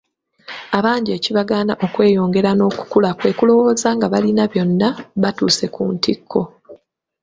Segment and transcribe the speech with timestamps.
[0.77, 4.87] Abangi ekibagaana okweyongera n'okukula, kwe kulowooza nga balina byonna,
[5.21, 6.41] batuuse ku ntikko.